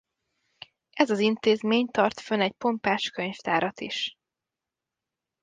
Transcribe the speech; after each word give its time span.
Ez 0.89 1.09
az 1.09 1.19
intézmény 1.19 1.85
tart 1.85 2.19
fönn 2.19 2.39
egy 2.41 2.51
pompás 2.51 3.09
könyvtárat 3.09 3.79
is. 3.81 4.17